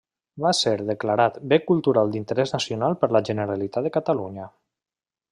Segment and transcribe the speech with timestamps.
[0.43, 4.47] Va ser declarat Bé Cultural d'Interès Nacional per la Generalitat de Catalunya.